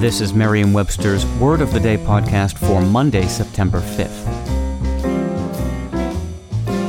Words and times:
This 0.00 0.22
is 0.22 0.32
Merriam-Webster's 0.32 1.26
Word 1.38 1.60
of 1.60 1.74
the 1.74 1.78
Day 1.78 1.98
podcast 1.98 2.56
for 2.56 2.80
Monday, 2.80 3.28
September 3.28 3.80
5th. 3.80 4.24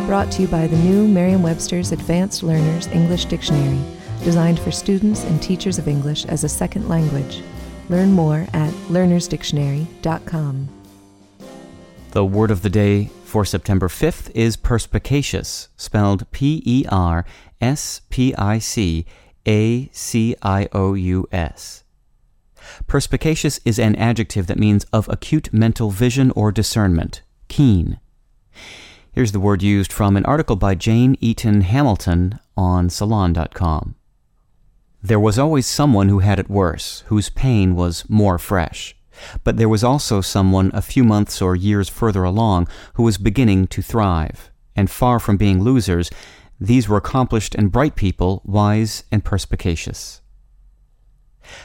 Brought 0.07 0.31
to 0.31 0.43
you 0.43 0.47
by 0.47 0.65
the 0.65 0.77
new 0.77 1.09
Merriam-Webster's 1.09 1.91
Advanced 1.91 2.41
Learners 2.41 2.87
English 2.87 3.25
Dictionary, 3.25 3.81
designed 4.23 4.61
for 4.61 4.71
students 4.71 5.25
and 5.25 5.41
teachers 5.41 5.77
of 5.77 5.89
English 5.89 6.23
as 6.27 6.45
a 6.45 6.49
second 6.49 6.87
language. 6.87 7.41
Learn 7.89 8.13
more 8.13 8.47
at 8.53 8.71
learnersdictionary.com. 8.87 10.69
The 12.11 12.23
word 12.23 12.49
of 12.49 12.61
the 12.61 12.69
day 12.69 13.09
for 13.25 13.43
September 13.43 13.89
5th 13.89 14.31
is 14.33 14.55
perspicacious, 14.55 15.67
spelled 15.75 16.31
P 16.31 16.63
E 16.65 16.85
R 16.89 17.25
S 17.59 17.99
P 18.09 18.33
I 18.35 18.59
C 18.59 19.05
A 19.45 19.89
C 19.91 20.33
I 20.41 20.69
O 20.71 20.93
U 20.93 21.27
S. 21.33 21.80
Perspicacious 22.87 23.59
is 23.65 23.79
an 23.79 23.95
adjective 23.95 24.47
that 24.47 24.59
means 24.59 24.85
of 24.93 25.09
acute 25.09 25.51
mental 25.53 25.89
vision 25.89 26.31
or 26.31 26.51
discernment, 26.51 27.21
keen. 27.47 27.99
Here's 29.11 29.31
the 29.31 29.39
word 29.39 29.61
used 29.61 29.91
from 29.91 30.15
an 30.15 30.25
article 30.25 30.55
by 30.55 30.75
Jane 30.75 31.17
Eaton 31.19 31.61
Hamilton 31.61 32.39
on 32.55 32.89
Salon.com. 32.89 33.95
There 35.03 35.19
was 35.19 35.39
always 35.39 35.65
someone 35.65 36.09
who 36.09 36.19
had 36.19 36.39
it 36.39 36.49
worse, 36.49 37.03
whose 37.07 37.29
pain 37.29 37.75
was 37.75 38.07
more 38.07 38.37
fresh. 38.37 38.95
But 39.43 39.57
there 39.57 39.69
was 39.69 39.83
also 39.83 40.21
someone 40.21 40.71
a 40.73 40.81
few 40.81 41.03
months 41.03 41.41
or 41.41 41.55
years 41.55 41.89
further 41.89 42.23
along 42.23 42.67
who 42.93 43.03
was 43.03 43.17
beginning 43.17 43.67
to 43.67 43.81
thrive. 43.81 44.49
And 44.75 44.89
far 44.89 45.19
from 45.19 45.37
being 45.37 45.61
losers, 45.61 46.09
these 46.59 46.87
were 46.87 46.97
accomplished 46.97 47.55
and 47.55 47.71
bright 47.71 47.95
people, 47.95 48.41
wise 48.45 49.03
and 49.11 49.25
perspicacious. 49.25 50.21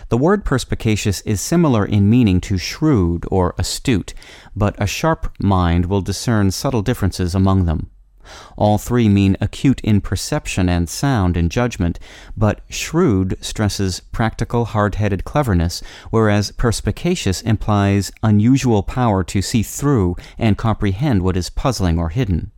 The 0.08 0.19
word 0.19 0.44
perspicacious 0.44 1.20
is 1.22 1.41
similar 1.41 1.84
in 1.84 2.10
meaning 2.10 2.41
to 2.42 2.58
shrewd 2.58 3.24
or 3.30 3.55
astute, 3.58 4.14
but 4.55 4.74
a 4.80 4.86
sharp 4.86 5.34
mind 5.38 5.86
will 5.86 6.00
discern 6.00 6.50
subtle 6.50 6.83
differences 6.83 7.34
among 7.34 7.64
them. 7.64 7.91
All 8.56 8.77
three 8.77 9.08
mean 9.08 9.36
acute 9.41 9.80
in 9.83 10.00
perception 10.00 10.68
and 10.68 10.88
sound 10.88 11.36
in 11.36 11.48
judgment, 11.48 12.00
but 12.36 12.60
shrewd 12.68 13.36
stresses 13.41 14.00
practical, 14.00 14.64
hard-headed 14.64 15.24
cleverness, 15.24 15.80
whereas 16.11 16.50
perspicacious 16.50 17.40
implies 17.42 18.11
unusual 18.22 18.83
power 18.83 19.22
to 19.24 19.42
see 19.42 19.62
through 19.62 20.16
and 20.38 20.58
comprehend 20.58 21.22
what 21.22 21.36
is 21.36 21.50
puzzling 21.50 21.98
or 21.98 22.08
hidden. 22.08 22.50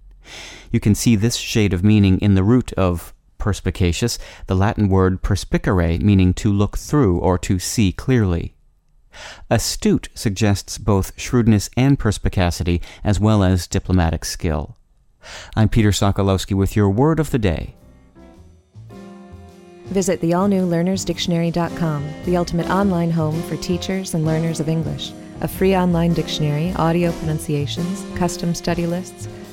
You 0.71 0.81
can 0.81 0.95
see 0.95 1.17
this 1.17 1.37
shade 1.37 1.73
of 1.73 1.85
meaning 1.85 2.19
in 2.21 2.35
the 2.35 2.43
root 2.45 2.73
of 2.75 3.13
perspicacious, 3.39 4.19
the 4.47 4.55
Latin 4.55 4.89
word 4.89 5.23
perspicere, 5.23 6.01
meaning 6.01 6.35
to 6.35 6.53
look 6.53 6.77
through 6.77 7.19
or 7.19 7.39
to 7.39 7.59
see 7.59 7.93
clearly. 7.93 8.55
Astute 9.51 10.09
suggests 10.15 10.79
both 10.79 11.19
shrewdness 11.19 11.71
and 11.77 11.99
perspicacity, 11.99 12.81
as 13.03 13.19
well 13.19 13.43
as 13.43 13.67
diplomatic 13.67 14.25
skill. 14.25 14.77
I'm 15.57 15.69
Peter 15.69 15.91
Sokolowski 15.91 16.55
with 16.55 16.77
your 16.77 16.91
word 16.91 17.21
of 17.21 17.31
the 17.31 17.39
day. 17.39 17.75
Visit 19.87 20.21
the 20.21 20.35
all 20.35 20.49
new 20.49 20.67
learnersdictionary.com, 20.67 22.09
the 22.27 22.37
ultimate 22.37 22.69
online 22.69 23.11
home 23.11 23.41
for 23.45 23.57
teachers 23.57 24.15
and 24.15 24.27
learners 24.27 24.61
of 24.61 24.69
English. 24.69 25.13
A 25.41 25.49
free 25.49 25.75
online 25.75 26.13
dictionary, 26.13 26.75
audio 26.77 27.13
pronunciations, 27.13 28.05
custom 28.19 28.55
study 28.55 28.87
lists, 28.87 29.29